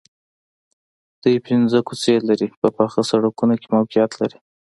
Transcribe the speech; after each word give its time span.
دوی 1.21 1.37
پنځه 1.47 1.77
کوڅې 1.87 2.15
لرې 2.27 2.47
په 2.61 2.67
پاخه 2.77 3.01
سړکونو 3.11 3.53
کې 3.61 3.67
موقعیت 3.75 4.11
لري 4.21 4.37